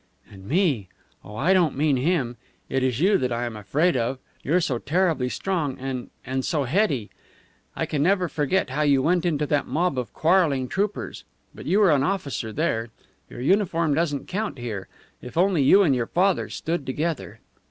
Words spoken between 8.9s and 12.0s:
went into that mob of quarrelling troopers. But you were